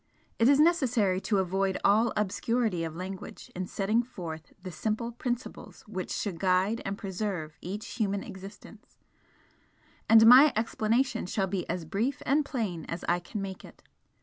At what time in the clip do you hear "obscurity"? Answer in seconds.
2.17-2.83